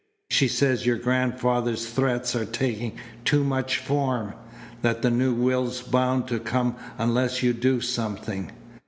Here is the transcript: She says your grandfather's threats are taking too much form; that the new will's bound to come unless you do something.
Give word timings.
She 0.31 0.47
says 0.47 0.83
your 0.83 0.97
grandfather's 0.97 1.87
threats 1.87 2.35
are 2.35 2.43
taking 2.47 2.97
too 3.23 3.43
much 3.43 3.77
form; 3.77 4.33
that 4.81 5.03
the 5.03 5.11
new 5.11 5.31
will's 5.35 5.83
bound 5.83 6.27
to 6.29 6.39
come 6.39 6.75
unless 6.97 7.43
you 7.43 7.53
do 7.53 7.81
something. 7.81 8.51